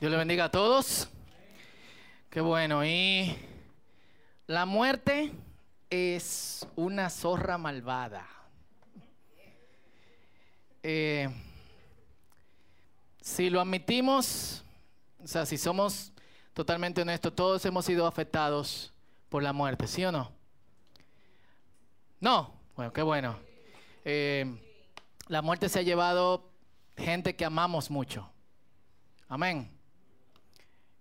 [0.00, 1.10] Dios le bendiga a todos.
[2.30, 2.82] Qué bueno.
[2.86, 3.36] Y
[4.46, 5.30] la muerte
[5.90, 8.26] es una zorra malvada.
[10.82, 11.28] Eh,
[13.20, 14.64] si lo admitimos,
[15.22, 16.14] o sea, si somos
[16.54, 18.94] totalmente honestos, todos hemos sido afectados
[19.28, 20.32] por la muerte, ¿sí o no?
[22.20, 22.54] No.
[22.74, 23.38] Bueno, qué bueno.
[24.06, 24.46] Eh,
[25.28, 26.50] la muerte se ha llevado
[26.96, 28.32] gente que amamos mucho.
[29.28, 29.79] Amén.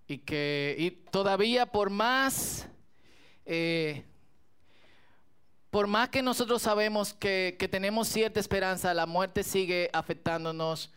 [0.10, 2.68] Y que y todavía por más,
[3.46, 4.04] eh,
[5.70, 10.92] por más que nosotros sabemos que, que tenemos cierta esperanza, la muerte sigue afectándonos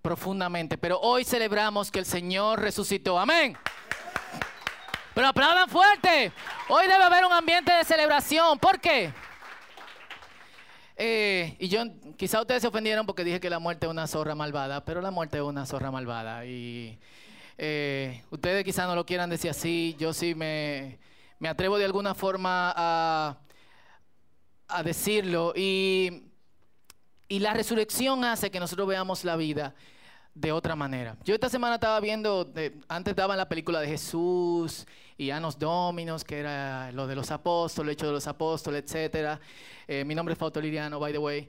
[0.00, 0.78] profundamente.
[0.78, 3.18] Pero hoy celebramos que el Señor resucitó.
[3.18, 3.54] Amén.
[5.14, 6.32] Pero aplaudan fuerte.
[6.70, 8.58] Hoy debe haber un ambiente de celebración.
[8.58, 9.12] ¿Por qué?
[10.96, 11.82] Eh, y yo,
[12.16, 15.10] quizá ustedes se ofendieron porque dije que la muerte es una zorra malvada, pero la
[15.10, 16.46] muerte es una zorra malvada.
[16.46, 16.98] Y
[17.58, 20.98] eh, ustedes quizá no lo quieran decir así, yo sí me,
[21.38, 23.38] me atrevo de alguna forma a,
[24.68, 25.52] a decirlo.
[25.56, 26.24] Y,
[27.28, 29.74] y la resurrección hace que nosotros veamos la vida
[30.34, 31.16] de otra manera.
[31.24, 34.84] Yo esta semana estaba viendo, eh, antes daban la película de Jesús
[35.16, 39.40] y Anos Dominos, que era lo de los apóstoles, el hecho de los apóstoles, etc.
[39.86, 41.48] Eh, mi nombre es Fausto Liriano, by the way.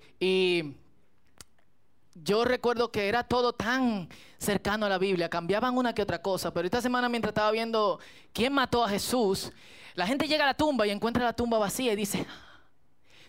[2.16, 6.54] Yo recuerdo que era todo tan cercano a la Biblia, cambiaban una que otra cosa,
[6.54, 8.00] pero esta semana mientras estaba viendo
[8.34, 9.52] quién mató a Jesús,
[9.94, 12.26] la gente llega a la tumba y encuentra la tumba vacía y dice,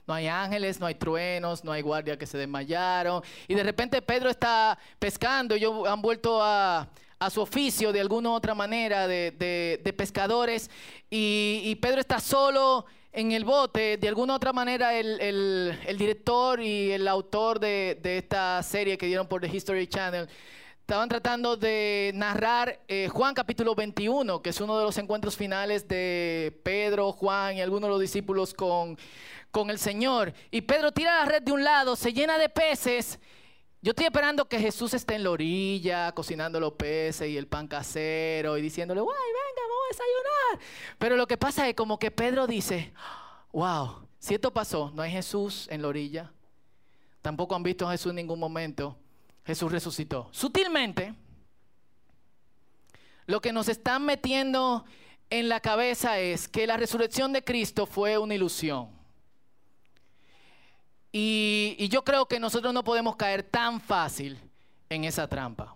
[0.06, 3.22] no hay ángeles, no hay truenos, no hay guardias que se desmayaron.
[3.48, 6.88] Y de repente Pedro está pescando, ellos han vuelto a,
[7.30, 10.70] su oficio de alguna u otra manera de, pescadores.
[11.10, 13.96] Y, Pedro está solo en el bote.
[13.96, 19.26] De alguna u otra manera el, director y el autor de, esta serie que dieron
[19.26, 20.28] por The History Channel
[20.80, 25.88] estaban tratando de narrar eh, Juan capítulo 21, que es uno de los encuentros finales
[25.88, 28.96] de Pedro, Juan y algunos de los discípulos con
[29.56, 30.34] con el Señor.
[30.50, 33.18] Y Pedro tira la red de un lado, se llena de peces.
[33.82, 37.68] Yo estoy esperando que Jesús esté en la orilla, cocinando los peces y el pan
[37.68, 40.66] casero y diciéndole, ¡Guay, venga, vamos a desayunar!
[40.98, 42.92] Pero lo que pasa es como que Pedro dice,
[43.52, 46.32] wow, si esto pasó, no hay Jesús en la orilla,
[47.22, 48.96] tampoco han visto a Jesús en ningún momento,
[49.44, 50.28] Jesús resucitó.
[50.32, 51.14] Sutilmente,
[53.26, 54.84] lo que nos están metiendo
[55.30, 58.95] en la cabeza es que la resurrección de Cristo fue una ilusión.
[61.18, 64.38] Y, yo creo que nosotros no podemos caer tan fácil
[64.90, 65.74] en esa trampa.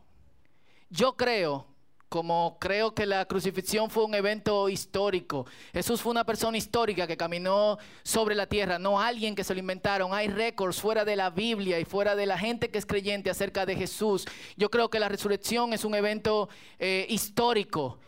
[0.90, 1.66] Yo creo
[2.10, 5.46] como creo que la crucifixión fue un evento histórico.
[5.72, 9.60] Jesús fue una persona histórica que caminó sobre la tierra, no alguien que se lo
[9.60, 10.12] inventaron.
[10.12, 13.64] Hay récords fuera de la Biblia y fuera de la gente que es creyente acerca
[13.64, 14.26] de Jesús.
[14.58, 17.98] Yo creo que la resurrección es un evento eh, histórico.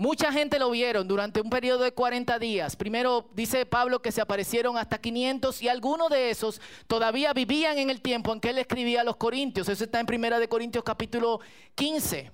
[0.00, 2.74] Mucha gente lo vieron durante un periodo de 40 días.
[2.74, 7.90] Primero dice Pablo que se aparecieron hasta 500 y algunos de esos todavía vivían en
[7.90, 9.68] el tiempo en que él escribía a los Corintios.
[9.68, 11.40] Eso está en Primera de Corintios capítulo
[11.74, 12.32] 15.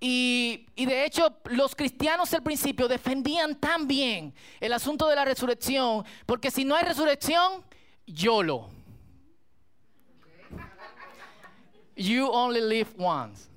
[0.00, 6.02] Y, de hecho los cristianos al principio defendían tan bien el asunto de la resurrección,
[6.24, 7.62] porque si no hay resurrección,
[8.06, 8.70] YOLO.
[11.94, 13.51] You only live once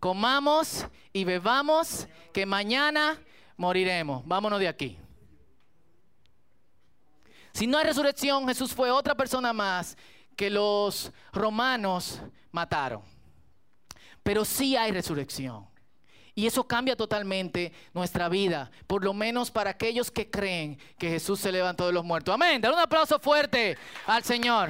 [0.00, 3.18] comamos y bebamos, que mañana
[3.56, 4.26] moriremos.
[4.26, 4.98] Vámonos de aquí.
[7.52, 9.96] Si no hay resurrección, Jesús fue otra persona más
[10.36, 12.20] que los romanos
[12.52, 13.02] mataron.
[14.22, 15.66] Pero sí hay resurrección.
[16.34, 21.40] Y eso cambia totalmente nuestra vida, por lo menos para aquellos que creen que Jesús
[21.40, 22.34] se levantó de los muertos.
[22.34, 22.60] Amén.
[22.60, 24.68] Dale un aplauso fuerte al Señor.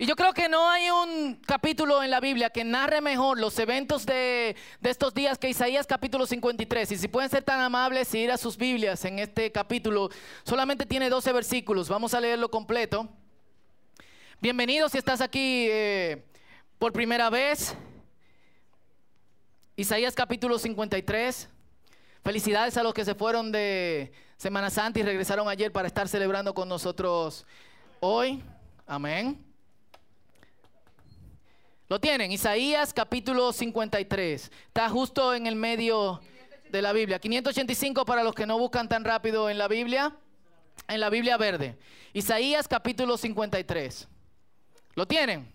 [0.00, 3.58] Y yo creo que no hay un capítulo en la Biblia que narre mejor los
[3.58, 6.92] eventos de, estos días que Isaías capítulo 53.
[6.92, 10.08] Y si pueden ser tan amables y ir a sus Biblias en este capítulo,
[10.42, 11.90] solamente tiene 12 versículos.
[11.90, 13.10] Vamos a leerlo completo.
[14.40, 16.24] Bienvenido si estás aquí eh,
[16.78, 17.74] por primera vez.
[19.76, 21.46] Isaías capítulo 53.
[22.24, 26.54] Felicidades a los que se fueron de Semana Santa y regresaron ayer para estar celebrando
[26.54, 27.44] con nosotros
[28.00, 28.42] hoy.
[28.86, 29.49] Amén.
[31.90, 34.52] Lo tienen, Isaías capítulo 53.
[34.68, 36.20] Está justo en el medio
[36.70, 37.18] de la Biblia.
[37.18, 40.16] 585 para los que no buscan tan rápido en la Biblia.
[40.86, 41.76] En la Biblia verde.
[42.12, 44.06] Isaías capítulo 53.
[44.94, 45.52] ¿Lo tienen?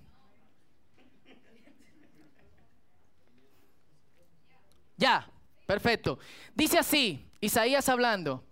[4.98, 5.32] Ya,
[5.66, 6.20] perfecto.
[6.54, 8.44] Dice así, Isaías hablando.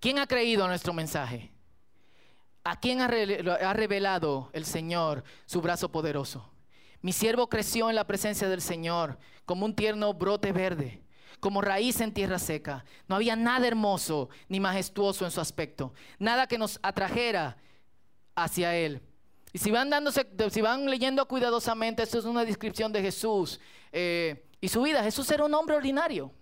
[0.00, 1.50] ¿Quién ha creído nuestro mensaje?
[2.62, 6.49] ¿A quién ha revelado el Señor su brazo poderoso?
[7.02, 11.02] Mi siervo creció en la presencia del Señor como un tierno brote verde,
[11.40, 12.84] como raíz en tierra seca.
[13.08, 17.56] No había nada hermoso ni majestuoso en su aspecto, nada que nos atrajera
[18.34, 19.00] hacia Él.
[19.52, 23.58] Y si van, dándose, si van leyendo cuidadosamente, esto es una descripción de Jesús
[23.90, 25.02] eh, y su vida.
[25.02, 26.32] Jesús era un hombre ordinario.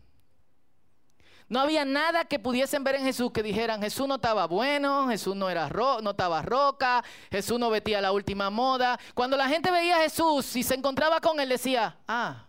[1.48, 5.34] No había nada que pudiesen ver en Jesús que dijeran, Jesús no estaba bueno, Jesús
[5.34, 8.98] no, era no estaba roca, Jesús no vestía la última moda.
[9.14, 12.44] Cuando la gente veía a Jesús y se encontraba con él, decía, ah,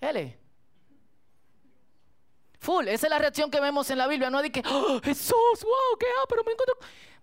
[0.00, 0.38] él.
[2.60, 4.30] Full, esa es la reacción que vemos en la Biblia.
[4.30, 6.76] No de que, oh, Jesús, wow, qué ah, pero me encuentro.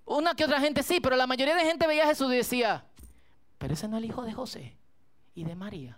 [0.05, 2.85] Una que otra gente sí, pero la mayoría de gente veía a Jesús y decía,
[3.57, 4.77] pero ese no es el hijo de José
[5.33, 5.97] y de María.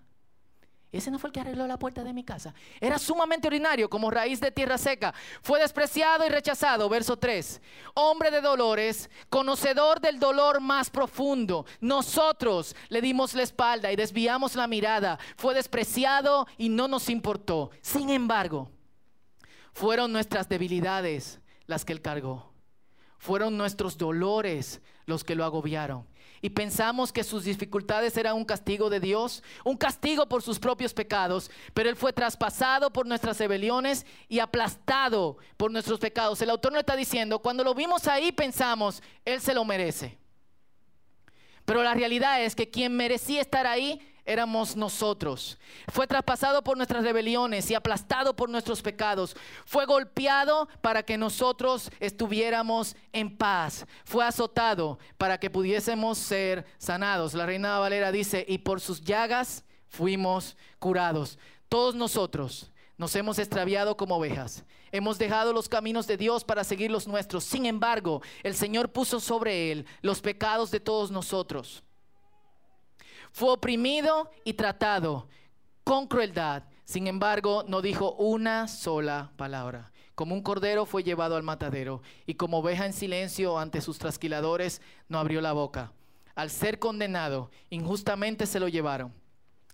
[0.95, 2.53] Ese no fue el que arregló la puerta de mi casa.
[2.79, 5.13] Era sumamente ordinario, como raíz de tierra seca.
[5.41, 6.87] Fue despreciado y rechazado.
[6.87, 7.61] Verso 3.
[7.95, 11.65] Hombre de dolores, conocedor del dolor más profundo.
[11.81, 15.19] Nosotros le dimos la espalda y desviamos la mirada.
[15.35, 17.71] Fue despreciado y no nos importó.
[17.81, 18.71] Sin embargo,
[19.73, 22.53] fueron nuestras debilidades las que él cargó.
[23.17, 26.07] Fueron nuestros dolores los que lo agobiaron
[26.41, 30.93] y pensamos que sus dificultades eran un castigo de Dios, un castigo por sus propios
[30.93, 36.41] pecados, pero Él fue traspasado por nuestras rebeliones y aplastado por nuestros pecados.
[36.41, 40.17] El autor no está diciendo, cuando lo vimos ahí pensamos, Él se lo merece.
[41.65, 45.57] Pero la realidad es que quien merecía estar ahí éramos nosotros.
[45.87, 49.35] Fue traspasado por nuestras rebeliones y aplastado por nuestros pecados.
[49.65, 53.85] Fue golpeado para que nosotros estuviéramos en paz.
[54.03, 57.33] Fue azotado para que pudiésemos ser sanados.
[57.33, 61.37] La reina Valera dice, y por sus llagas fuimos curados.
[61.69, 64.63] Todos nosotros nos hemos extraviado como ovejas.
[64.91, 67.43] Hemos dejado los caminos de Dios para seguir los nuestros.
[67.43, 71.83] Sin embargo, el Señor puso sobre él los pecados de todos nosotros.
[73.35, 75.27] Fue oprimido y tratado
[75.83, 76.63] con crueldad.
[76.85, 79.91] Sin embargo, no dijo una sola palabra.
[80.15, 84.81] Como un cordero fue llevado al matadero y como oveja en silencio ante sus trasquiladores
[85.09, 85.91] no abrió la boca.
[86.33, 89.13] Al ser condenado, injustamente se lo llevaron.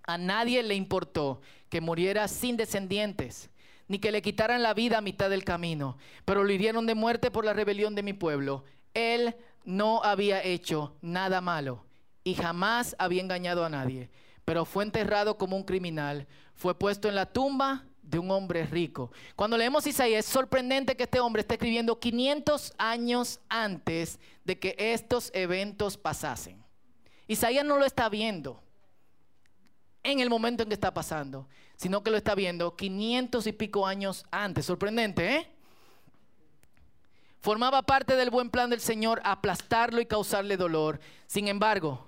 [0.08, 3.52] A nadie le importó que muriera sin descendientes,
[3.88, 7.30] ni que le quitaran la vida a mitad del camino, pero lo hirieron de muerte
[7.30, 8.63] por la rebelión de mi pueblo.
[8.96, 9.36] Él
[9.66, 11.86] no había hecho nada malo
[12.24, 14.10] y jamás había engañado a nadie,
[14.46, 19.12] pero fue enterrado como un criminal, fue puesto en la tumba de un hombre rico.
[19.36, 24.76] Cuando leemos Isaías, es sorprendente que este hombre esté escribiendo 500 años antes de que
[24.78, 26.64] estos eventos pasasen.
[27.28, 28.62] Isaías no lo está viendo
[30.04, 33.88] en el momento en que está pasando, sino que lo está viendo 500 y pico
[33.88, 34.66] años antes.
[34.66, 35.48] Sorprendente, ¿eh?
[37.40, 41.00] Formaba parte del buen plan del Señor aplastarlo y causarle dolor.
[41.26, 42.06] Sin embargo,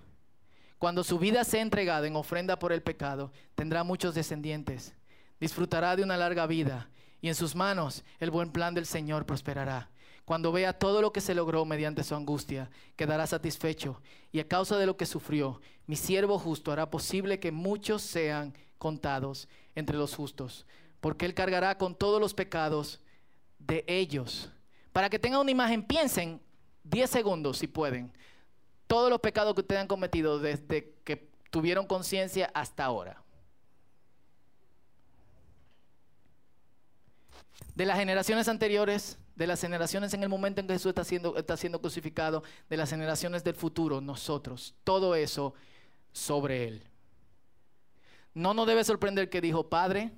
[0.83, 4.93] cuando su vida sea entregada en ofrenda por el pecado, tendrá muchos descendientes.
[5.39, 6.89] Disfrutará de una larga vida
[7.21, 9.89] y en sus manos el buen plan del Señor prosperará.
[10.25, 14.01] Cuando vea todo lo que se logró mediante su angustia, quedará satisfecho
[14.33, 18.53] y a causa de lo que sufrió, mi siervo justo hará posible que muchos sean
[18.77, 20.65] contados entre los justos,
[20.99, 22.99] porque él cargará con todos los pecados
[23.57, 24.51] de ellos.
[24.91, 26.41] Para que tengan una imagen, piensen
[26.83, 28.11] 10 segundos si pueden
[28.93, 33.23] todos los pecados que ustedes han cometido desde que tuvieron conciencia hasta ahora.
[37.73, 41.35] De las generaciones anteriores, de las generaciones en el momento en que Jesús está siendo,
[41.37, 45.55] está siendo crucificado, de las generaciones del futuro, nosotros, todo eso
[46.11, 46.83] sobre Él.
[48.35, 50.11] No nos debe sorprender que dijo, Padre,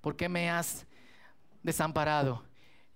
[0.00, 0.86] ¿por qué me has
[1.62, 2.42] desamparado?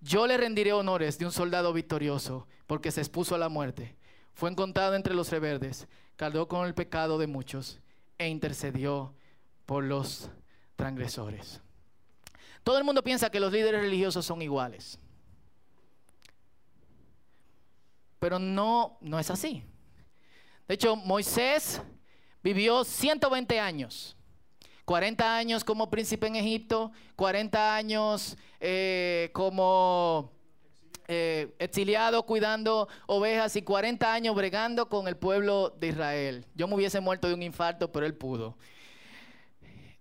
[0.01, 4.00] Yo le rendiré honores de un soldado victorioso porque se expuso a la muerte
[4.41, 7.79] fue encontrado entre los reverdes, cargó con el pecado de muchos
[8.17, 9.13] e intercedió
[9.67, 10.31] por los
[10.77, 11.61] transgresores.
[12.65, 14.99] Todo el mundo piensa que los líderes religiosos son iguales.
[18.19, 19.63] Pero no, no es así.
[20.67, 21.83] De hecho, Moisés
[22.43, 24.17] vivió 120 años.
[24.87, 30.33] 40 años como príncipe en Egipto, 40 años eh, como
[31.13, 36.47] eh, exiliado cuidando ovejas y 40 años bregando con el pueblo de Israel.
[36.55, 38.57] Yo me hubiese muerto de un infarto, pero él pudo.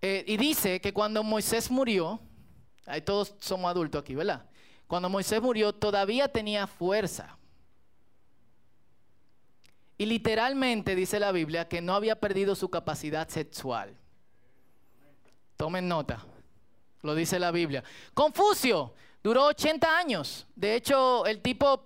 [0.04, 2.20] Eh, y dice que cuando Moisés murió,
[2.86, 4.46] ahí todos somos adultos aquí, ¿verdad?
[4.86, 7.40] Cuando Moisés murió todavía tenía fuerza.
[9.98, 13.98] Y literalmente dice la Biblia que no había perdido su capacidad sexual.
[15.58, 16.24] Tomen nota.
[17.02, 17.84] Lo dice la Biblia.
[18.14, 20.48] Confucio Duró 80 años.
[20.56, 21.84] De hecho, el tipo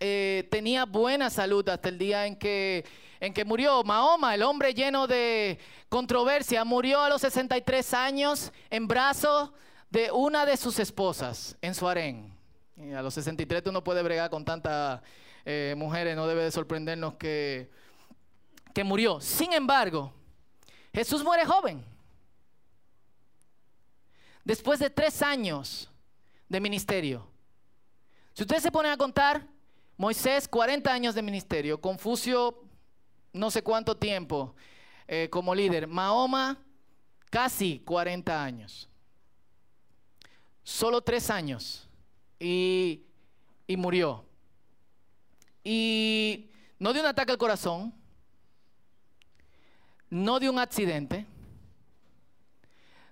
[0.00, 2.84] eh, tenía buena salud hasta el día en que,
[3.20, 3.84] en que murió.
[3.84, 9.50] Mahoma, el hombre lleno de controversia, murió a los 63 años en brazos
[9.90, 12.34] de una de sus esposas en su harén.
[12.76, 15.00] Y a los 63 tú no puedes bregar con tantas
[15.44, 17.70] eh, mujeres, no debe de sorprendernos que,
[18.74, 19.20] que murió.
[19.20, 20.12] Sin embargo,
[20.92, 21.84] Jesús muere joven.
[24.44, 25.90] Después de tres años
[26.54, 27.26] de ministerio.
[28.32, 29.44] Si ustedes se ponen a contar,
[29.96, 32.62] Moisés 40 años de ministerio, Confucio
[33.32, 34.54] no sé cuánto tiempo
[35.08, 36.56] eh, como líder, Mahoma
[37.28, 38.88] casi 40 años,
[40.62, 41.88] solo tres años.
[42.38, 43.02] Y,
[43.66, 44.24] y murió.
[45.64, 47.92] Y no de un ataque al corazón,
[50.08, 51.26] no de un accidente,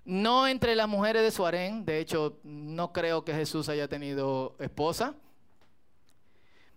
[0.05, 5.15] no entre las mujeres de Suarén, de hecho no creo que Jesús haya tenido esposa,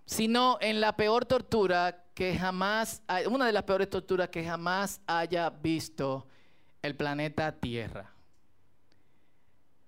[0.04, 5.50] sino en la peor tortura que jamás, una de las peores torturas que jamás haya
[5.50, 6.26] visto
[6.82, 8.12] el planeta Tierra.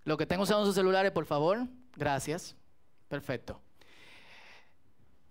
[0.04, 1.66] Lo que tengo usando sus celulares, por favor,
[1.96, 2.56] gracias.
[3.08, 3.60] Perfecto.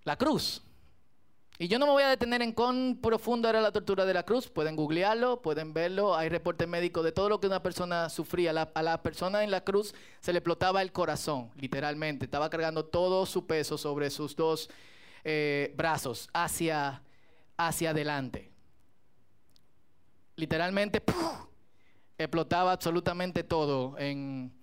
[0.04, 0.64] La cruz.
[1.60, 4.22] Y yo no me voy a detener en cuán profundo era la tortura de la
[4.24, 4.48] cruz.
[4.48, 6.16] Pueden googlearlo, pueden verlo.
[6.16, 8.52] Hay reportes médicos de todo lo que una persona sufría.
[8.52, 12.26] a la persona en la cruz se le explotaba el corazón, literalmente.
[12.26, 14.70] Estaba cargando todo su peso sobre sus dos
[15.24, 17.02] eh, brazos hacia,
[17.58, 18.52] hacia adelante.
[20.36, 21.02] Literalmente
[22.20, 24.54] explotaba absolutamente todo en,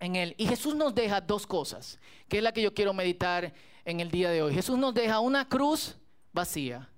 [0.00, 0.34] en él.
[0.36, 4.10] Y Jesús nos deja dos cosas, que es la que yo quiero meditar en el
[4.10, 4.52] día de hoy.
[4.52, 5.96] Jesús nos deja una cruz
[6.32, 6.88] vacía.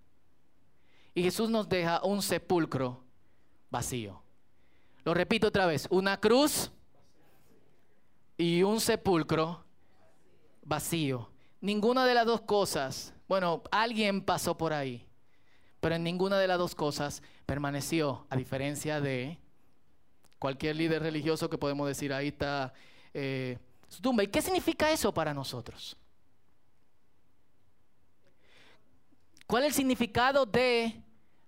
[1.15, 3.05] Y Jesús nos deja un sepulcro
[3.71, 4.23] vacío.
[5.05, 6.71] Lo repito otra vez, una cruz
[8.37, 9.65] y un sepulcro
[10.63, 11.31] vacío.
[11.61, 15.07] Ninguna de las dos cosas, bueno, alguien pasó por ahí,
[15.81, 19.39] pero en ninguna de las dos cosas permaneció, a diferencia de
[20.39, 22.73] cualquier líder religioso que podemos decir, ahí está
[23.13, 23.59] eh,
[23.89, 24.23] su tumba.
[24.23, 25.97] ¿Y qué significa eso para nosotros?
[29.51, 31.03] ¿Cuál es el significado de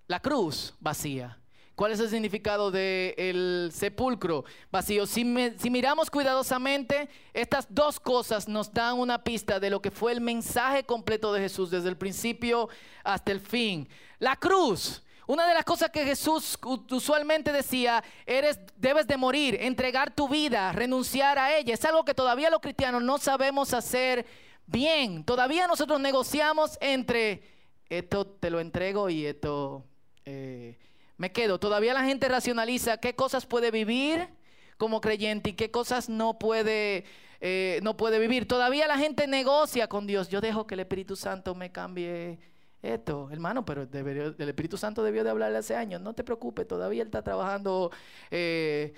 [0.08, 1.38] la cruz vacía?
[1.76, 5.06] ¿Cuál es el significado del sepulcro vacío?
[5.06, 5.24] Si,
[5.56, 10.20] si, miramos cuidadosamente, estas dos cosas nos dan una pista de lo que fue el
[10.20, 12.68] mensaje completo de Jesús desde el principio
[13.04, 13.88] hasta el fin.
[14.18, 15.04] La cruz.
[15.28, 16.58] Una de las cosas que Jesús
[16.90, 21.74] usualmente decía, eres, debes de morir, entregar tu vida, renunciar a ella.
[21.74, 24.26] Es algo que todavía los cristianos no sabemos hacer
[24.66, 25.22] bien.
[25.22, 27.51] Todavía nosotros negociamos entre
[27.98, 29.84] esto te lo entrego y esto
[30.24, 30.78] eh,
[31.18, 31.60] me quedo.
[31.60, 34.28] Todavía la gente racionaliza qué cosas puede vivir
[34.78, 37.04] como creyente y qué cosas no puede,
[37.40, 38.48] eh, no puede vivir.
[38.48, 40.30] Todavía la gente negocia con Dios.
[40.30, 42.38] Yo dejo que el Espíritu Santo me cambie
[42.80, 46.00] esto, hermano, pero el Espíritu Santo debió de hablarle hace años.
[46.00, 47.90] No te preocupes, todavía Él está trabajando
[48.30, 48.94] eh,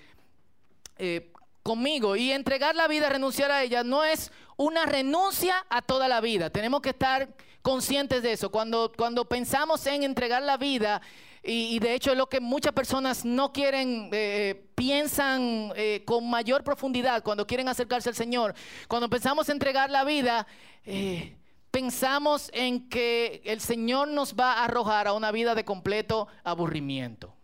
[1.64, 2.14] conmigo.
[2.14, 6.48] Y entregar la vida, renunciar a ella, no es una renuncia a toda la vida.
[6.50, 7.28] Tenemos que estar
[7.64, 8.50] conscientes de eso.
[8.50, 11.00] Cuando, cuando pensamos en entregar la vida,
[11.42, 16.62] y, de hecho es lo que muchas personas no quieren, eh, piensan eh, con mayor
[16.62, 18.54] profundidad cuando quieren acercarse al Señor.
[18.86, 20.46] Cuando pensamos en entregar la vida,
[20.84, 21.38] eh,
[21.70, 27.34] pensamos en que el Señor nos va a arrojar a una vida de completo aburrimiento.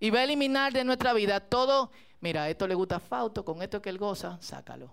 [0.00, 1.90] Y va a eliminar de nuestra vida todo,
[2.20, 4.92] mira, esto le gusta a Fausto, con esto que él goza, sácalo.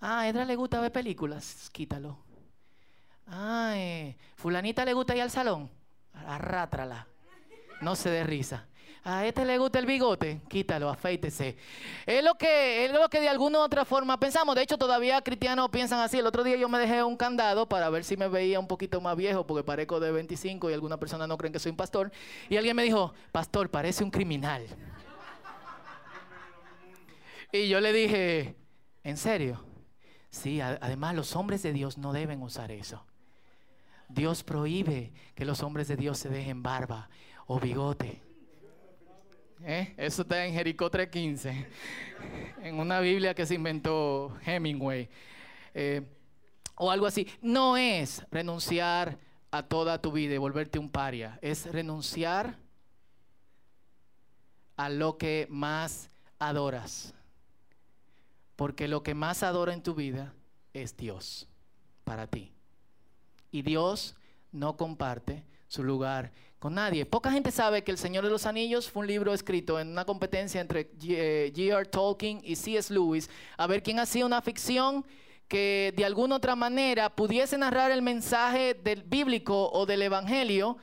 [0.00, 2.29] Ah, a Edra le gusta ver películas, quítalo.
[3.30, 5.70] Ay, fulanita le gusta ir al salón,
[6.26, 7.06] arrátrala.
[7.80, 8.66] No se dé risa.
[9.02, 11.56] A este le gusta el bigote, quítalo, afeítese.
[12.04, 14.54] Es lo que, es lo que de alguna u otra forma pensamos.
[14.54, 16.18] De hecho, todavía cristianos piensan así.
[16.18, 19.00] El otro día yo me dejé un candado para ver si me veía un poquito
[19.00, 22.12] más viejo, porque parezco de 25 y algunas personas no creen que soy un pastor.
[22.50, 24.66] Y alguien me dijo, pastor, parece un criminal.
[27.52, 28.54] Y yo le dije,
[29.02, 29.64] ¿en serio?
[30.28, 33.06] Sí, además los hombres de Dios no deben usar eso.
[34.12, 37.08] Dios prohíbe que los hombres de Dios se dejen barba
[37.46, 38.22] o bigote.
[39.62, 39.94] ¿Eh?
[39.96, 41.66] Eso está en Jericó 3.15,
[42.62, 45.08] en una Biblia que se inventó Hemingway.
[45.74, 46.02] Eh,
[46.76, 47.28] o algo así.
[47.42, 49.18] No es renunciar
[49.50, 51.38] a toda tu vida y volverte un paria.
[51.42, 52.56] Es renunciar
[54.76, 57.14] a lo que más adoras.
[58.56, 60.32] Porque lo que más adora en tu vida
[60.72, 61.48] es Dios
[62.04, 62.52] para ti.
[63.50, 64.14] Y Dios
[64.52, 67.06] no comparte su lugar con nadie.
[67.06, 70.04] Poca gente sabe que El Señor de los Anillos fue un libro escrito en una
[70.04, 71.82] competencia entre G.R.
[71.82, 72.92] Eh, Tolkien y C.S.
[72.92, 75.04] Lewis, a ver quién hacía una ficción
[75.48, 80.76] que de alguna otra manera pudiese narrar el mensaje del bíblico o del evangelio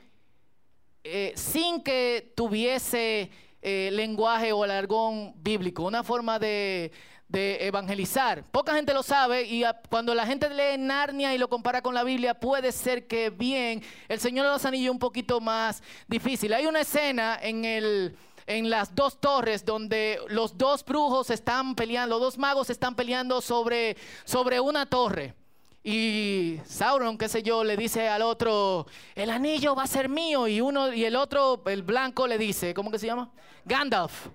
[1.04, 3.32] eh, sin que tuviese
[3.62, 6.92] eh, lenguaje o alargón bíblico, una forma de,
[7.28, 8.44] de evangelizar.
[8.52, 12.04] Poca gente lo sabe y cuando la gente lee Narnia y lo compara con la
[12.04, 16.54] Biblia, puede ser que bien, el Señor de los Anillos un poquito más difícil.
[16.54, 18.18] Hay una escena en el
[18.48, 23.42] en las dos torres donde los dos brujos están peleando, los dos magos están peleando
[23.42, 25.36] sobre, sobre una torre.
[25.84, 30.48] Y Sauron, qué sé yo, le dice al otro, el anillo va a ser mío.
[30.48, 33.32] Y uno y el otro, el blanco, le dice, ¿cómo que se llama?
[33.66, 34.28] Gandalf.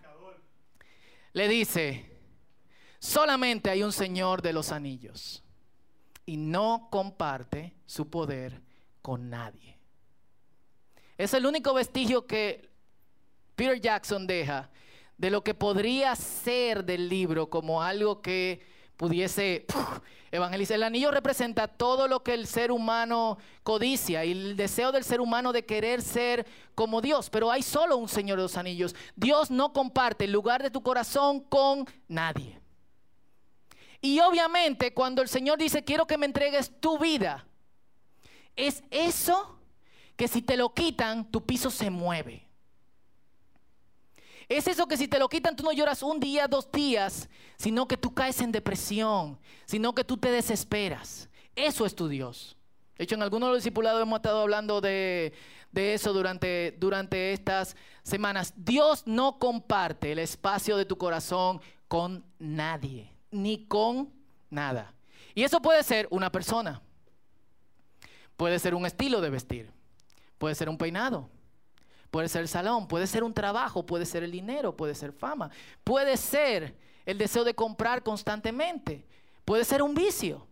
[1.32, 2.11] Le dice,
[3.02, 5.42] Solamente hay un Señor de los anillos
[6.24, 8.62] y no comparte su poder
[9.02, 9.76] con nadie.
[11.18, 12.70] Es el único vestigio que
[13.56, 14.70] Peter Jackson deja
[15.18, 18.64] de lo que podría ser del libro como algo que
[18.96, 19.66] pudiese
[20.30, 20.76] evangelizar.
[20.76, 25.20] El anillo representa todo lo que el ser humano codicia y el deseo del ser
[25.20, 28.94] humano de querer ser como Dios, pero hay solo un Señor de los anillos.
[29.16, 32.61] Dios no comparte el lugar de tu corazón con nadie.
[34.04, 37.46] Y obviamente cuando el Señor dice, quiero que me entregues tu vida,
[38.56, 39.60] es eso
[40.16, 42.48] que si te lo quitan, tu piso se mueve.
[44.48, 47.86] Es eso que si te lo quitan, tú no lloras un día, dos días, sino
[47.86, 51.28] que tú caes en depresión, sino que tú te desesperas.
[51.54, 52.56] Eso es tu Dios.
[52.98, 55.32] De hecho, en algunos de los discipulados hemos estado hablando de,
[55.70, 58.52] de eso durante, durante estas semanas.
[58.56, 64.12] Dios no comparte el espacio de tu corazón con nadie ni con
[64.50, 64.94] nada.
[65.34, 66.80] Y eso puede ser una persona,
[68.36, 69.72] puede ser un estilo de vestir,
[70.38, 71.28] puede ser un peinado,
[72.10, 75.50] puede ser el salón, puede ser un trabajo, puede ser el dinero, puede ser fama,
[75.82, 79.06] puede ser el deseo de comprar constantemente,
[79.44, 80.46] puede ser un vicio.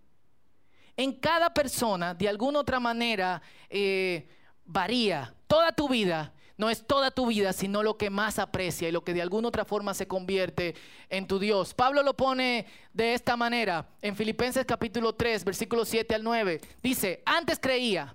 [0.97, 4.29] En cada persona, de alguna otra manera, eh,
[4.65, 8.93] varía toda tu vida no es toda tu vida, sino lo que más aprecia y
[8.93, 10.75] lo que de alguna otra forma se convierte
[11.09, 11.73] en tu Dios.
[11.73, 16.61] Pablo lo pone de esta manera en Filipenses capítulo 3, versículos 7 al 9.
[16.83, 18.15] Dice, antes creía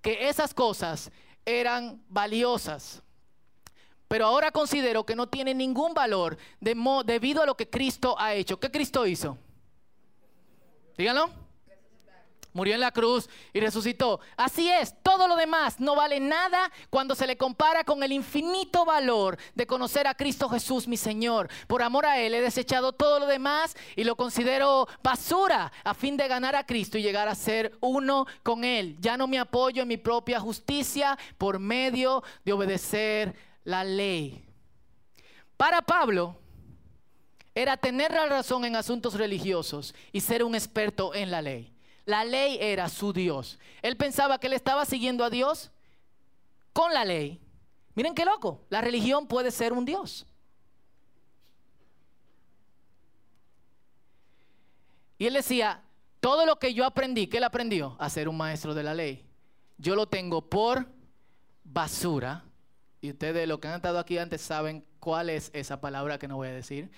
[0.00, 1.12] que esas cosas
[1.44, 3.02] eran valiosas,
[4.08, 8.58] pero ahora considero que no tienen ningún valor debido a lo que Cristo ha hecho.
[8.58, 9.36] ¿Qué Cristo hizo?
[10.96, 11.41] Díganlo
[12.52, 14.20] murió en la cruz y resucitó.
[14.36, 18.84] Así es, todo lo demás no vale nada cuando se le compara con el infinito
[18.84, 21.48] valor de conocer a Cristo Jesús, mi Señor.
[21.66, 26.16] Por amor a Él he desechado todo lo demás y lo considero basura a fin
[26.16, 28.96] de ganar a Cristo y llegar a ser uno con Él.
[29.00, 33.34] Ya no me apoyo en mi propia justicia por medio de obedecer
[33.64, 34.44] la ley.
[35.56, 36.36] Para Pablo,
[37.54, 41.71] era tener la razón en asuntos religiosos y ser un experto en la ley.
[42.04, 43.58] La ley era su Dios.
[43.80, 45.70] Él pensaba que él estaba siguiendo a Dios
[46.72, 47.40] con la ley.
[47.94, 50.26] Miren qué loco, la religión puede ser un Dios.
[55.18, 55.82] Y él decía,
[56.18, 57.96] todo lo que yo aprendí, ¿qué él aprendió?
[58.00, 59.24] A ser un maestro de la ley.
[59.78, 60.86] Yo lo tengo por
[61.62, 62.44] basura.
[63.00, 66.36] Y ustedes, los que han estado aquí antes, saben cuál es esa palabra que no
[66.36, 66.90] voy a decir.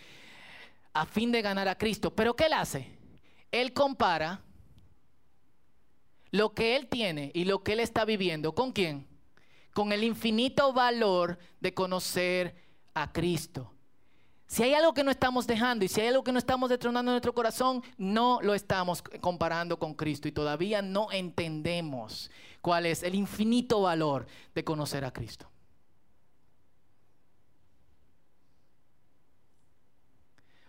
[0.93, 2.15] A fin de ganar a Cristo.
[2.15, 2.97] Pero ¿qué él hace?
[3.51, 4.41] Él compara
[6.35, 9.07] lo que él tiene y lo que él está viviendo, ¿con quién?
[9.73, 12.57] Con el infinito valor de conocer
[12.93, 13.71] a Cristo.
[14.49, 17.13] Si hay algo que no estamos dejando y si hay algo que no estamos detronando
[17.13, 23.05] en nuestro corazón, no lo estamos comparando con Cristo y todavía no entendemos cuál es
[23.05, 25.49] el infinito valor de conocer a Cristo.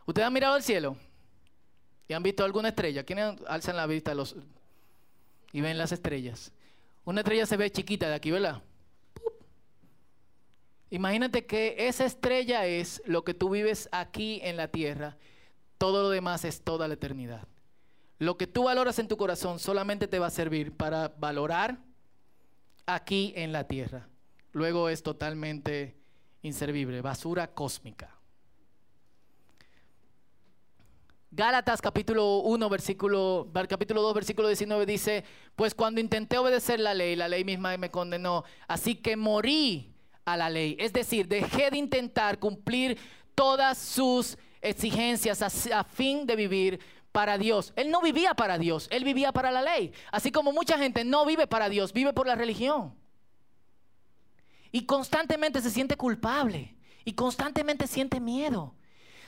[0.05, 0.95] ¿Ustedes han mirado al cielo?
[2.07, 3.03] ¿Y han visto alguna estrella?
[3.03, 4.13] ¿Quiénes alzan la vista?
[4.13, 4.35] Los,
[5.55, 6.51] y ven las estrellas.
[7.05, 8.61] Una estrella se ve chiquita de aquí, ¿verdad?
[10.89, 15.15] Imagínate que esa estrella es lo que tú vives aquí en la tierra.
[15.77, 17.47] Todo lo demás es toda la eternidad.
[18.19, 21.79] Lo que tú valoras en tu corazón solamente te va a servir para valorar
[22.85, 24.09] aquí en la tierra.
[24.51, 25.95] Luego es totalmente
[26.41, 28.13] inservible, basura cósmica.
[31.35, 35.25] Gálatas capítulo 1, versículo, capítulo 2, versículo 19 dice,
[35.57, 39.93] pues cuando intenté obedecer la ley, la ley misma me condenó, así que morí
[40.23, 40.77] a la ley.
[40.79, 42.97] Es decir, dejé de intentar cumplir
[43.35, 46.79] todas sus exigencias a, a fin de vivir
[47.11, 47.73] para Dios.
[47.75, 49.91] Él no vivía para Dios, él vivía para la ley.
[50.13, 52.95] Así como mucha gente no vive para Dios, vive por la religión.
[54.71, 58.73] Y constantemente se siente culpable y constantemente siente miedo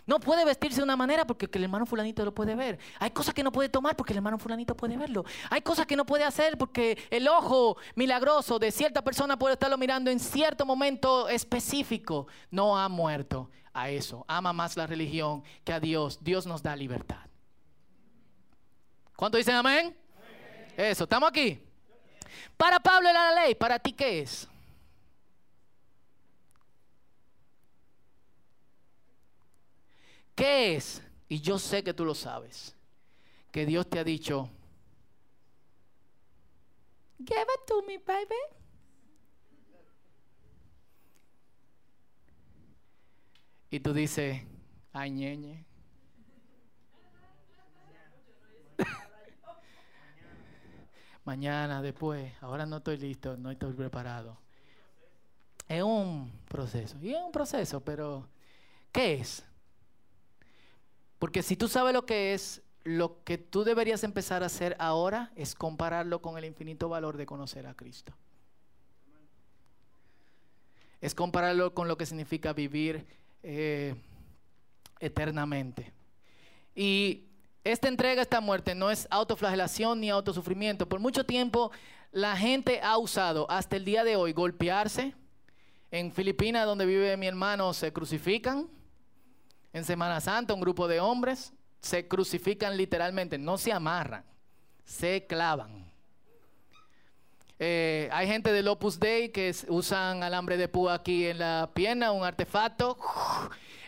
[0.07, 2.79] No puede vestirse de una manera porque el hermano fulanito lo puede ver.
[2.97, 5.25] Hay cosas que no puede tomar porque el hermano fulanito puede verlo.
[5.49, 9.77] Hay cosas que no puede hacer porque el ojo milagroso de cierta persona puede estarlo
[9.77, 12.27] mirando en cierto momento específico.
[12.49, 14.23] No ha muerto a eso.
[14.29, 16.19] Ama más la religión que a Dios.
[16.23, 17.27] Dios nos da libertad.
[19.17, 19.93] ¿Cuánto dicen amén?
[20.77, 21.59] Eso, ¿estamos aquí?
[22.55, 24.47] Para Pablo era la ley, ¿para ti qué es?
[30.37, 31.01] ¿Qué es?
[31.27, 32.75] Y yo sé que tú lo sabes.
[33.51, 34.47] Que Dios te ha dicho,
[37.17, 38.35] give it to me, baby.
[43.71, 44.43] Y tú dices,
[44.93, 45.65] ay, ñeñe.
[51.25, 54.37] Mañana, después, ahora no estoy listo, no estoy preparado.
[55.67, 58.29] Es un proceso, y es un proceso, pero
[58.91, 59.43] ¿qué es?
[61.19, 65.31] Porque si tú sabes lo que es, lo que tú deberías empezar a hacer ahora
[65.35, 68.13] es compararlo con el infinito valor de conocer a Cristo.
[71.01, 73.05] Es compararlo con lo que significa vivir
[73.43, 73.95] eh,
[74.99, 75.91] eternamente.
[76.75, 77.25] Y
[77.63, 80.87] esta entrega, esta muerte, no es autoflagelación ni autosufrimiento.
[80.87, 81.71] Por mucho tiempo
[82.11, 85.13] la gente ha usado hasta el día de hoy golpearse.
[85.91, 88.67] En Filipinas, donde vive mi hermano, se crucifican
[89.77, 94.25] en Semana Santa un grupo de hombres se crucifican literalmente, no se amarran,
[94.83, 95.87] se clavan.
[97.59, 102.11] Eh, hay gente del Opus Dei que usan alambre de púa aquí en la pierna,
[102.11, 102.97] un artefacto.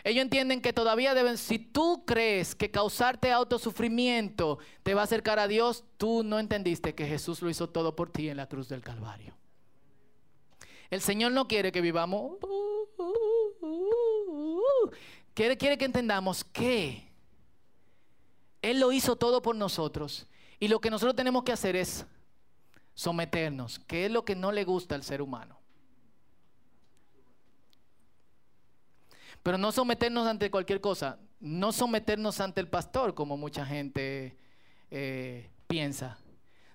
[0.02, 5.38] Ellos entienden que todavía deben, si tú crees que causarte autosufrimiento te va a acercar
[5.38, 8.68] a Dios, tú no entendiste que Jesús lo hizo todo por ti en la cruz
[8.68, 9.34] del Calvario.
[10.88, 12.38] El Señor no quiere que vivamos
[15.34, 17.08] quiere, quiere que entendamos que
[18.62, 20.26] Él lo hizo todo por nosotros.
[20.58, 22.06] Y lo que nosotros tenemos que hacer es
[22.94, 25.58] someternos, que es lo que no le gusta al ser humano.
[29.42, 34.36] Pero no someternos ante cualquier cosa, no someternos ante el pastor, como mucha gente
[34.90, 36.18] eh, piensa.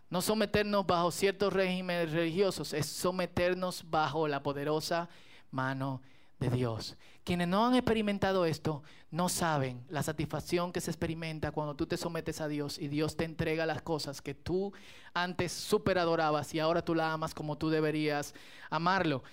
[0.10, 5.10] No someternos bajo ciertos regímenes religiosos, es someternos bajo la poderosa
[5.52, 6.15] mano de
[6.50, 6.98] Dios.
[7.24, 11.98] Quienes no han experimentado esto no saben la satisfacción que se experimenta cuando tú te
[11.98, 14.74] sometes a Dios y Dios te entrega las cosas que tú
[15.14, 18.34] antes super adorabas y ahora tú la amas como tú deberías
[18.70, 19.24] amarlo.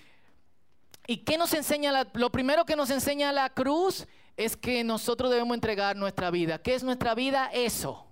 [1.06, 2.06] ¿Y qué nos enseña?
[2.14, 6.58] lo primero que nos enseña la cruz es que nosotros debemos entregar nuestra vida.
[6.58, 7.50] ¿Qué es nuestra vida?
[7.52, 8.06] Eso.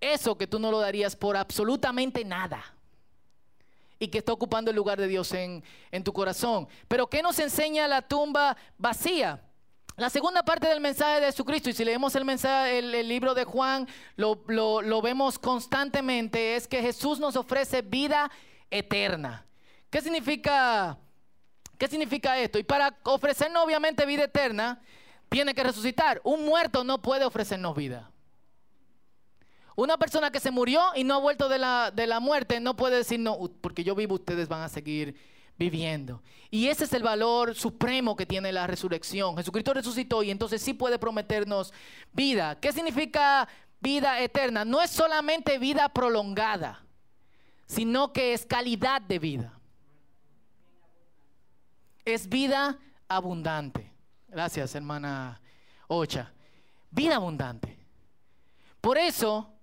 [0.00, 2.75] Eso que tú no lo darías por absolutamente nada
[3.98, 5.62] y que está ocupando el lugar de Dios en,
[6.04, 6.68] tu corazón.
[6.88, 9.42] Pero ¿qué nos enseña la tumba vacía?
[9.96, 13.44] La segunda parte del mensaje de Jesucristo, y si leemos el, mensaje, el, libro de
[13.44, 18.30] Juan, lo, lo, vemos constantemente, es que Jesús nos ofrece vida
[18.70, 19.46] eterna.
[19.88, 20.98] ¿Qué significa,
[21.78, 22.58] ¿Qué significa esto?
[22.58, 24.82] Y para ofrecernos obviamente vida eterna,
[25.30, 26.20] tiene que resucitar.
[26.24, 28.10] Un muerto no puede ofrecernos vida.
[29.76, 32.76] Una persona que se murió y no ha vuelto de la, de la muerte no
[32.76, 35.14] puede decir, no, porque yo vivo, ustedes van a seguir
[35.58, 36.22] viviendo.
[36.50, 39.36] Y ese es el valor supremo que tiene la resurrección.
[39.36, 41.74] Jesucristo resucitó y entonces sí puede prometernos
[42.12, 42.58] vida.
[42.58, 43.48] ¿Qué significa
[43.80, 44.64] vida eterna?
[44.64, 46.82] No es solamente vida prolongada,
[47.66, 49.60] sino que es calidad de vida.
[52.04, 53.92] Es vida abundante.
[54.28, 55.40] Gracias, hermana
[55.88, 56.32] Ocha.
[56.90, 57.76] Vida abundante.
[58.80, 59.55] Por eso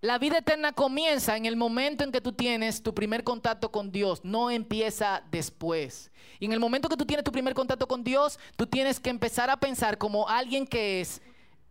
[0.00, 3.90] la vida eterna comienza en el momento en que tú tienes tu primer contacto con
[3.90, 6.12] Dios, no empieza después.
[6.38, 9.10] Y en el momento que tú tienes tu primer contacto con Dios, tú tienes que
[9.10, 11.20] empezar a pensar como alguien que es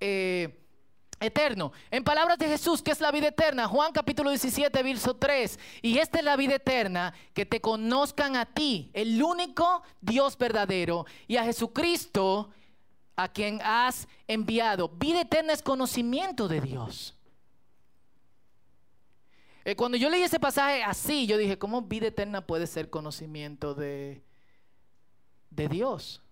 [0.01, 0.59] eh,
[1.21, 1.71] eterno.
[1.89, 3.65] En palabras de Jesús, ¿qué es la vida eterna?
[3.65, 5.57] Juan capítulo 17, verso 3.
[5.81, 11.05] Y esta es la vida eterna, que te conozcan a ti, el único Dios verdadero,
[11.27, 12.49] y a Jesucristo,
[13.15, 14.89] a quien has enviado.
[14.89, 17.16] Vida eterna es conocimiento de Dios.
[19.67, 23.75] Eh, cuando yo leí ese pasaje así, yo dije, ¿cómo vida eterna puede ser conocimiento
[23.75, 24.23] de,
[25.49, 26.23] de Dios?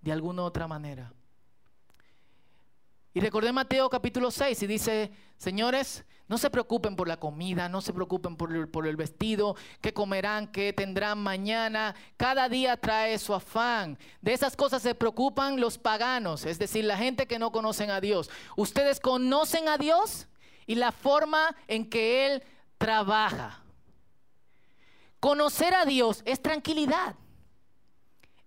[0.00, 1.12] De alguna otra manera.
[3.12, 7.80] Y recordé Mateo capítulo 6 y dice, señores, no se preocupen por la comida, no
[7.80, 11.96] se preocupen por el, por el, vestido, qué comerán, qué tendrán mañana.
[12.16, 13.98] Cada día trae su afán.
[14.20, 18.00] De esas cosas se preocupan los paganos, es decir, la gente que no conocen a
[18.00, 18.30] Dios.
[18.54, 20.28] ¿Ustedes conocen a Dios?
[20.68, 22.42] Y la forma en que Él
[22.76, 23.64] trabaja.
[25.18, 27.16] Conocer a Dios es tranquilidad,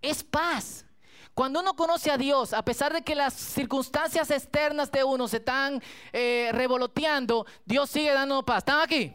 [0.02, 0.86] es paz.
[1.34, 5.38] Cuando uno conoce a Dios, a pesar de que las circunstancias externas de uno se
[5.38, 5.82] están
[6.14, 8.60] eh, revoloteando, Dios sigue dando paz.
[8.60, 9.14] ¿Están aquí?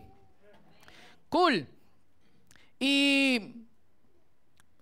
[1.29, 1.69] Cool.
[2.81, 3.66] Y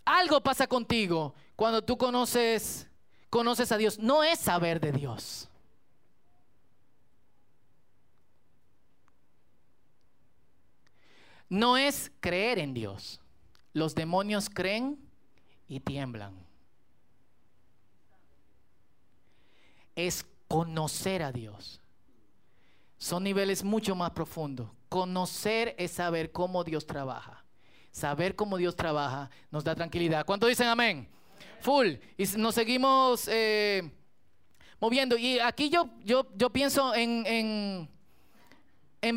[0.04, 2.87] algo pasa contigo cuando tú conoces,
[3.28, 3.98] conoces a Dios.
[3.98, 5.50] No es saber de Dios.
[11.54, 13.20] No es creer en Dios.
[13.72, 14.98] Los demonios creen
[15.68, 16.34] y tiemblan.
[19.94, 21.80] Es conocer a Dios.
[22.98, 24.68] Son niveles mucho más profundos.
[24.88, 27.44] Conocer es saber cómo Dios trabaja.
[27.92, 30.26] Saber cómo Dios trabaja nos da tranquilidad.
[30.26, 31.08] ¿Cuánto dicen amén?
[31.60, 31.92] Full.
[32.18, 33.92] Y nos seguimos eh,
[34.80, 35.16] moviendo.
[35.16, 37.93] Y aquí yo, yo, yo pienso en en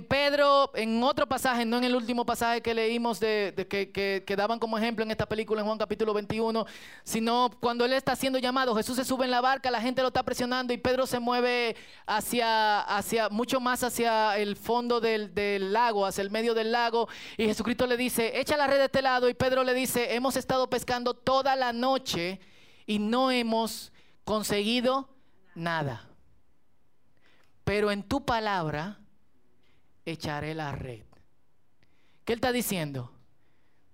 [0.09, 4.77] Pedro, en otro pasaje, no en el último pasaje que leímos de, que, daban como
[4.77, 6.65] ejemplo en esta película en Juan capítulo 21,
[7.05, 10.09] sino cuando él está siendo llamado, Jesús se sube en la barca, la gente lo
[10.09, 15.71] está presionando y Pedro se mueve hacia, hacia mucho más hacia el fondo del, del
[15.71, 19.01] lago, hacia el medio del lago, y Jesucristo le dice, echa la red de este
[19.01, 22.41] lado, y Pedro le dice, hemos estado pescando toda la noche
[22.85, 23.93] y no hemos
[24.25, 25.07] conseguido
[25.55, 26.09] nada.
[27.63, 28.99] Pero en tu palabra
[30.11, 31.03] echaré la red.
[32.25, 33.11] ¿Qué él está diciendo?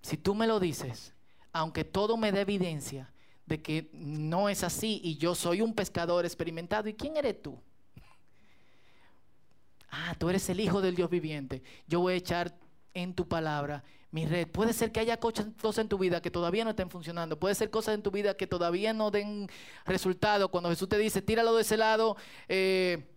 [0.01, 1.13] Si tú me lo dices,
[1.51, 3.11] aunque todo me dé evidencia
[3.45, 7.59] de que no es así y yo soy un pescador experimentado, ¿y quién eres tú?
[9.89, 11.61] Ah, tú eres el Hijo del Dios viviente.
[11.87, 12.57] Yo voy a echar
[12.93, 14.47] en tu palabra mi red.
[14.47, 15.47] Puede ser que haya cosas
[15.77, 17.39] en tu vida que todavía no estén funcionando.
[17.39, 19.49] Puede ser cosas en tu vida que todavía no den
[19.85, 20.49] resultado.
[20.49, 23.07] Cuando Jesús te dice, tíralo de ese lado, eh,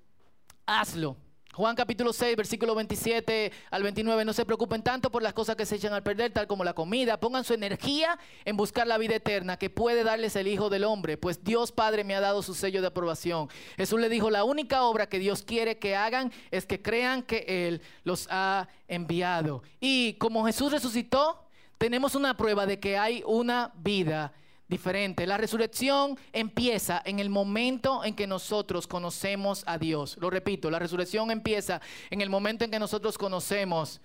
[0.67, 1.17] hazlo.
[1.57, 4.27] Juan capítulo 6, versículo 27 al 29.
[4.27, 6.75] No se preocupen tanto por las cosas que se echan al perder, tal como la
[6.75, 7.19] comida.
[7.19, 11.17] Pongan su energía en buscar la vida eterna que puede darles el Hijo del Hombre,
[11.17, 13.49] pues Dios Padre me ha dado su sello de aprobación.
[13.79, 17.47] Jesús le dijo, la única obra que Dios quiere que hagan es que crean que
[17.49, 19.63] Él los ha enviado.
[19.81, 21.43] Y como Jesús resucitó,
[21.79, 24.35] tenemos una prueba de que hay una vida
[24.69, 25.27] diferente.
[25.27, 30.17] La resurrección empieza en el momento en que nosotros conocemos a Dios.
[30.21, 34.01] Lo repito, la resurrección empieza en el momento en que nosotros conocemos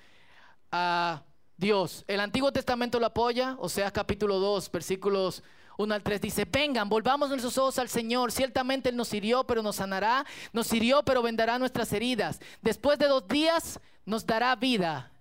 [0.71, 1.23] a
[1.57, 2.03] Dios.
[2.07, 5.43] El Antiguo Testamento lo apoya, o sea, capítulo 2, versículos
[5.77, 8.31] 1 al 3 dice, vengan, volvamos nuestros ojos al Señor.
[8.31, 10.25] Ciertamente Él nos hirió, pero nos sanará.
[10.53, 12.39] Nos hirió, pero vendará nuestras heridas.
[12.61, 15.11] Después de dos días nos dará vida.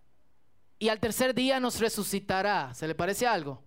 [0.78, 2.74] Y al tercer día nos resucitará.
[2.74, 3.62] ¿Se le parece algo?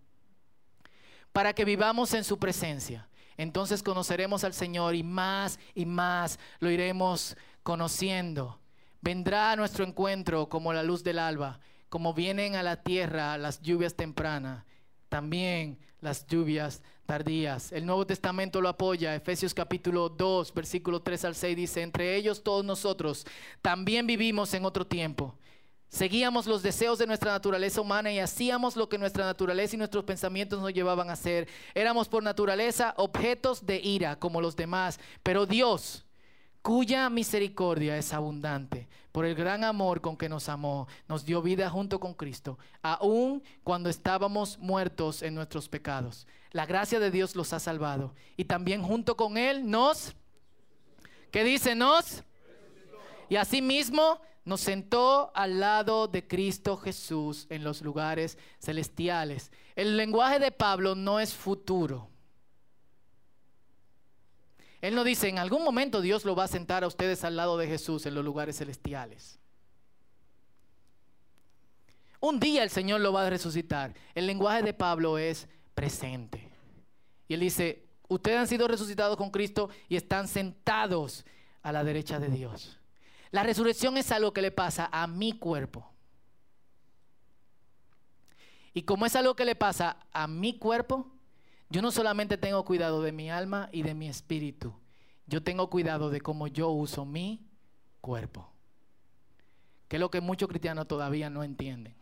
[1.34, 3.10] Para que vivamos en su presencia.
[3.36, 8.60] Entonces conoceremos al Señor y más y más lo iremos conociendo.
[9.02, 13.62] Vendrá a nuestro encuentro como la luz del alba, como vienen a la tierra las
[13.62, 14.64] lluvias tempranas,
[15.10, 17.72] también las lluvias tardías.
[17.72, 19.16] El Nuevo Testamento lo apoya.
[19.16, 23.26] Efesios capítulo 2, versículo 3 al 6 dice, entre ellos todos nosotros
[23.62, 25.38] también vivimos en otro tiempo
[25.94, 30.04] Seguíamos los deseos de nuestra naturaleza humana y hacíamos lo que nuestra naturaleza y nuestros
[30.04, 31.48] pensamientos nos llevaban a hacer.
[31.76, 36.04] Éramos por naturaleza objetos de ira como los demás, pero Dios,
[36.64, 41.70] cuya misericordia es abundante, por el gran amor con que nos amó, nos dio vida
[41.70, 46.26] junto con Cristo, aun cuando estábamos muertos en nuestros pecados.
[46.54, 50.16] La gracia de Dios los ha salvado y también junto con Él nos,
[51.30, 51.76] ¿qué dice?
[51.76, 52.24] Nos.
[53.30, 59.52] Y asimismo nos sentó al lado de Cristo Jesús en los lugares celestiales.
[59.76, 62.10] El lenguaje de Pablo no es futuro.
[64.82, 67.58] Él no dice, en algún momento Dios lo va a sentar a ustedes al lado
[67.58, 69.40] de Jesús en los lugares celestiales.
[72.20, 73.94] Un día el Señor lo va a resucitar.
[74.14, 76.50] El lenguaje de Pablo es presente.
[77.30, 81.26] Y él dice, ustedes han sido resucitados con Cristo y están sentados
[81.62, 82.78] a la derecha de Dios.
[83.34, 85.90] La resurrección es algo que le pasa a mi cuerpo.
[88.76, 91.08] Y como es algo que le pasa a mi cuerpo,
[91.68, 94.76] yo no solamente tengo cuidado de mi alma y de mi espíritu,
[95.26, 97.44] yo tengo cuidado de cómo yo uso mi
[98.02, 98.48] cuerpo.
[99.88, 101.96] Que es lo que muchos cristianos todavía no entienden.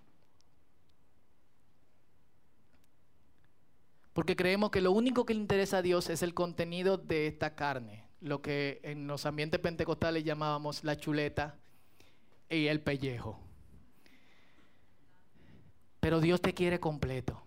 [4.11, 7.55] Porque creemos que lo único que le interesa a Dios es el contenido de esta
[7.55, 11.57] carne lo que en los ambientes pentecostales llamábamos la chuleta
[12.49, 13.39] y el pellejo.
[15.99, 17.41] Pero Dios te quiere completo.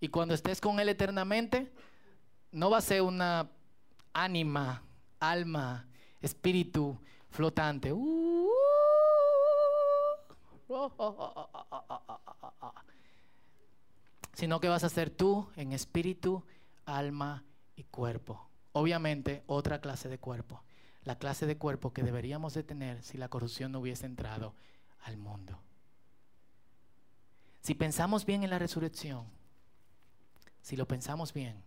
[0.00, 1.70] Y cuando estés con Él eternamente,
[2.52, 3.50] no va a ser una
[4.12, 4.82] ánima,
[5.18, 5.86] alma,
[6.20, 6.98] espíritu
[7.30, 7.92] flotante.
[14.34, 16.44] sino que vas a ser tú en espíritu,
[16.86, 17.44] alma
[17.76, 18.48] y cuerpo.
[18.72, 20.62] Obviamente, otra clase de cuerpo.
[21.04, 24.54] La clase de cuerpo que deberíamos de tener si la corrupción no hubiese entrado
[25.04, 25.60] al mundo.
[27.60, 29.26] Si pensamos bien en la resurrección,
[30.60, 31.62] si lo pensamos bien,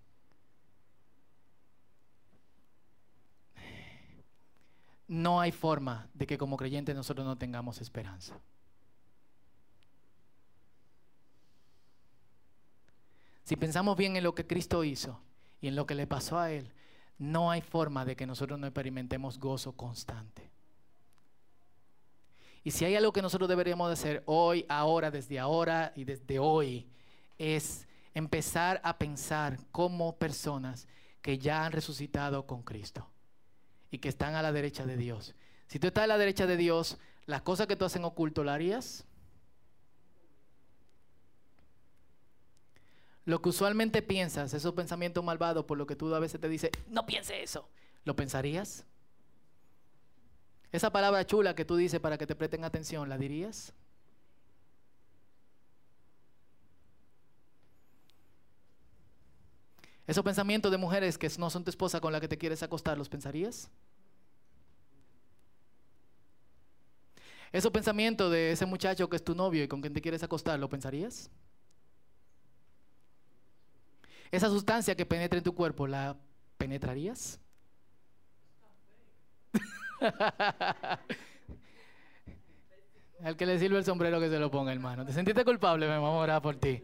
[5.08, 8.40] no hay forma de que como creyentes nosotros no tengamos esperanza.
[13.48, 15.22] Si pensamos bien en lo que Cristo hizo
[15.62, 16.74] y en lo que le pasó a Él,
[17.18, 20.52] no hay forma de que nosotros no experimentemos gozo constante.
[22.66, 26.40] Y si hay algo que nosotros deberíamos de hacer hoy, ahora, desde ahora y desde
[26.40, 26.90] hoy,
[27.38, 30.86] es empezar a pensar como personas
[31.22, 33.08] que ya han resucitado con Cristo
[33.92, 35.36] y que están a la derecha de Dios.
[35.68, 38.44] Si tú estás a la derecha de Dios, las cosas que tú haces en oculto,
[38.44, 39.07] ¿la harías?
[43.28, 46.72] Lo que usualmente piensas, esos pensamientos malvados por lo que tú a veces te dices,
[46.88, 47.68] no piense eso,
[48.06, 48.86] ¿lo pensarías?
[50.72, 53.74] Esa palabra chula que tú dices para que te presten atención, ¿la dirías?
[60.08, 62.98] Esos pensamientos de mujeres que no son tu esposa con la que te quieres acostar,
[62.98, 63.70] ¿los pensarías?
[67.52, 70.58] Esos pensamientos de ese muchacho que es tu novio y con quien te quieres acostar,
[70.58, 71.30] ¿lo pensarías?
[74.32, 76.18] Esa sustancia que penetra en tu cuerpo, ¿la
[76.58, 77.40] penetrarías?
[83.24, 85.06] Al que le sirve el sombrero que se lo ponga, hermano.
[85.06, 85.88] ¿Te sentiste culpable?
[85.88, 86.84] Me vamos a orar por ti.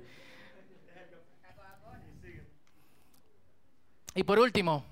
[4.16, 4.86] Y por último,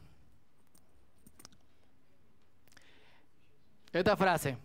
[3.92, 4.58] esta frase.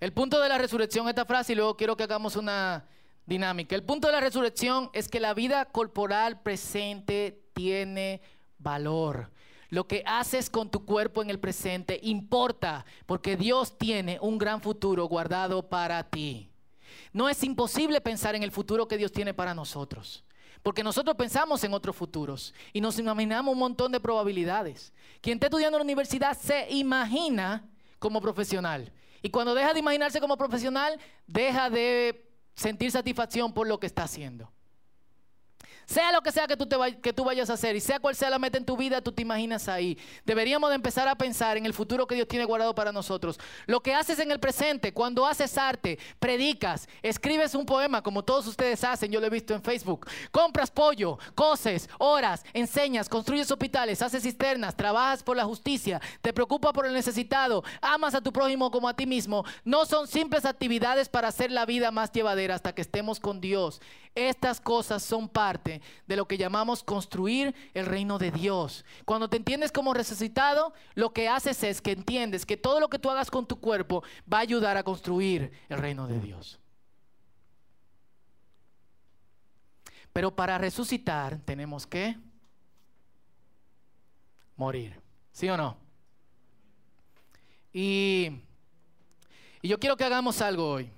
[0.00, 2.84] El punto de la resurrección, esta frase, y luego quiero que hagamos una
[3.28, 3.76] dinámica.
[3.76, 8.22] El punto de la resurrección es que la vida corporal presente tiene
[8.58, 9.30] valor.
[9.68, 14.62] Lo que haces con tu cuerpo en el presente importa porque Dios tiene un gran
[14.62, 16.50] futuro guardado para ti.
[17.12, 20.24] No es imposible pensar en el futuro que Dios tiene para nosotros.
[20.62, 24.92] Porque nosotros pensamos en otros futuros y nos imaginamos un montón de probabilidades.
[25.20, 28.90] Quien está estudiando en la universidad se imagina como profesional.
[29.20, 32.27] Y cuando deja de imaginarse como profesional, deja de
[32.58, 34.52] sentir satisfacción por lo que está haciendo.
[35.88, 36.54] Sea lo que sea que
[37.14, 39.22] tú, vayas a hacer y sea cual sea la meta en tu vida, tú te
[39.22, 39.96] imaginas ahí.
[40.26, 43.40] Deberíamos de empezar a pensar en el futuro que Dios tiene guardado para nosotros.
[43.64, 48.46] Lo que haces en el presente, cuando haces arte, predicas, escribes un poema como todos
[48.46, 50.06] ustedes hacen, yo lo he visto en Facebook.
[50.30, 56.74] Compras pollo, coses, oras, enseñas, construyes hospitales, haces cisternas, trabajas por la justicia, te preocupas
[56.74, 59.42] por el necesitado, amas a tu prójimo como a ti mismo.
[59.64, 63.80] No son simples actividades para hacer la vida más llevadera hasta que estemos con Dios.
[64.18, 68.84] Estas cosas son parte de lo que llamamos construir el reino de Dios.
[69.04, 72.98] Cuando te entiendes como resucitado, lo que haces es que entiendes que todo lo que
[72.98, 76.58] tú hagas con tu cuerpo va a ayudar a construir el reino de Dios.
[80.12, 82.16] Pero para resucitar tenemos que
[84.56, 85.00] morir.
[85.30, 85.76] ¿Sí o no?
[87.72, 88.42] Y,
[89.62, 90.90] y yo quiero que hagamos algo hoy.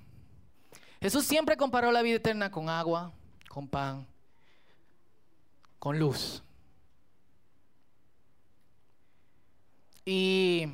[1.00, 3.12] Jesús siempre comparó la vida eterna con agua,
[3.48, 4.06] con pan,
[5.78, 6.42] con luz.
[10.04, 10.66] Y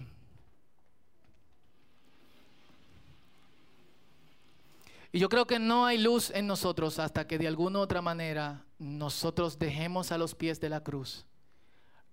[5.13, 8.65] yo creo que no hay luz en nosotros hasta que de alguna u otra manera
[8.79, 11.25] nosotros dejemos a los pies de la cruz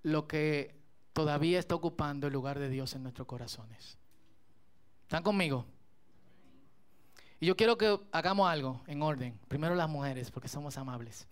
[0.04, 0.76] lo que
[1.14, 3.98] todavía está ocupando el lugar de Dios en nuestros corazones.
[5.04, 5.66] ¿Están conmigo?
[7.44, 9.38] Y yo quiero que hagamos algo en orden.
[9.50, 11.28] Primero las mujeres, porque somos amables.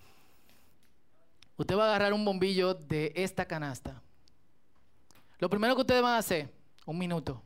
[1.56, 4.02] Usted va a agarrar un bombillo de esta canasta.
[5.40, 6.54] Lo primero que ustedes van a hacer,
[6.86, 7.42] un minuto,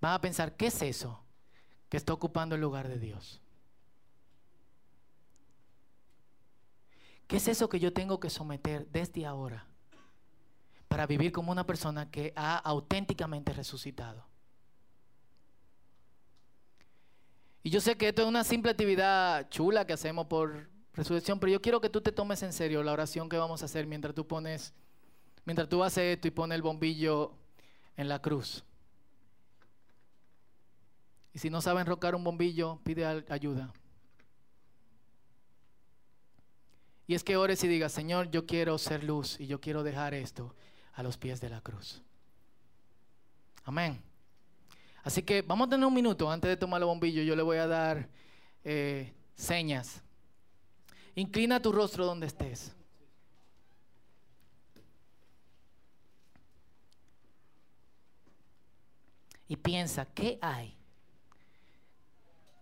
[0.00, 1.22] van a pensar, ¿qué es eso
[1.90, 3.42] que está ocupando el lugar de Dios?
[7.26, 9.66] ¿Qué es eso que yo tengo que someter desde ahora
[10.88, 14.31] para vivir como una persona que ha auténticamente resucitado?
[17.62, 21.52] Y yo sé que esto es una simple actividad chula que hacemos por resurrección, pero
[21.52, 24.14] yo quiero que tú te tomes en serio la oración que vamos a hacer mientras
[24.14, 24.74] tú pones,
[25.44, 27.34] mientras tú haces esto y pones el bombillo
[27.96, 28.64] en la cruz.
[31.32, 33.72] Y si no sabes enrocar un bombillo, pide ayuda.
[37.06, 40.14] Y es que ores y digas, Señor, yo quiero ser luz y yo quiero dejar
[40.14, 40.54] esto
[40.92, 42.02] a los pies de la cruz.
[43.64, 44.02] Amén.
[45.02, 47.22] Así que vamos a tener un minuto antes de tomar el bombillo.
[47.22, 48.08] Yo le voy a dar
[48.64, 50.00] eh, señas.
[51.14, 52.74] Inclina tu rostro donde estés.
[59.48, 60.74] Y piensa, ¿qué hay?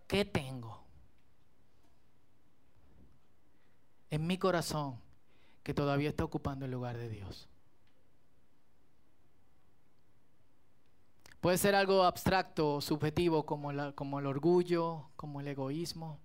[0.08, 0.82] ¿Qué tengo?
[4.10, 4.98] En mi corazón
[5.62, 7.49] que todavía está ocupando el lugar de Dios.
[11.40, 16.20] Puede ser algo abstracto, subjetivo, como, como el orgullo, como el egoísmo.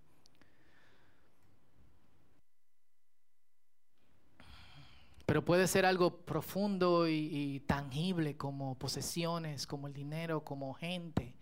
[5.25, 11.33] Pero puede ser algo profundo y, tangible como posesiones, como el dinero, como gente.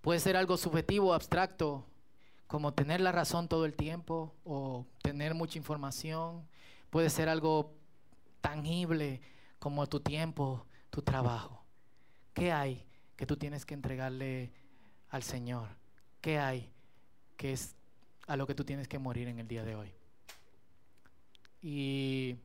[0.00, 1.84] Puede ser algo subjetivo, abstracto,
[2.46, 6.48] como tener la razón todo el tiempo o tener mucha información.
[6.88, 7.74] Puede ser algo
[8.40, 9.20] tangible
[9.58, 11.65] como tu tiempo, tu trabajo.
[12.36, 12.84] ¿Qué hay
[13.16, 14.52] que tú tienes que entregarle
[15.08, 15.70] al Señor?
[16.20, 16.70] ¿Qué hay
[17.38, 17.74] que es
[18.26, 19.90] a lo que tú tienes que morir en el día de hoy?
[21.62, 22.36] Y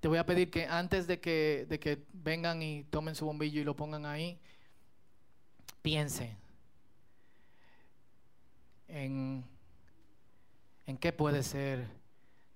[0.00, 3.60] te voy a pedir que antes de que, de que vengan y tomen su bombillo
[3.60, 4.40] y lo pongan ahí,
[5.82, 6.34] piensen
[8.88, 9.44] en,
[10.86, 11.86] en qué puede ser,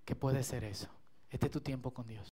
[0.07, 0.89] qué puede ser eso.
[1.29, 2.27] Este es tu tiempo con Dios.